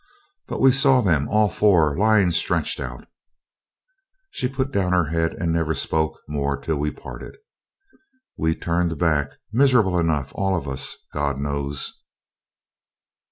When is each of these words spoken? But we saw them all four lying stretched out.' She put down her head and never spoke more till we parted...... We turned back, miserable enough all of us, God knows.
But 0.47 0.59
we 0.61 0.71
saw 0.71 1.01
them 1.01 1.29
all 1.29 1.47
four 1.47 1.95
lying 1.95 2.31
stretched 2.31 2.79
out.' 2.79 3.07
She 4.31 4.47
put 4.49 4.71
down 4.71 4.93
her 4.93 5.09
head 5.09 5.33
and 5.33 5.51
never 5.53 5.75
spoke 5.75 6.17
more 6.27 6.57
till 6.57 6.77
we 6.77 6.89
parted...... 6.89 7.37
We 8.35 8.55
turned 8.55 8.97
back, 8.97 9.29
miserable 9.53 9.99
enough 9.99 10.33
all 10.33 10.57
of 10.57 10.67
us, 10.67 10.97
God 11.13 11.37
knows. 11.37 12.01